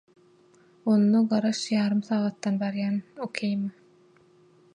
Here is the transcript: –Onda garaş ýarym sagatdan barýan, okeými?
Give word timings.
–Onda 0.93 1.21
garaş 1.33 1.61
ýarym 1.75 2.01
sagatdan 2.09 2.59
barýan, 2.65 2.99
okeými? 3.27 3.71